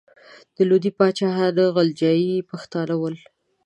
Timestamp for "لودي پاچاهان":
0.69-1.55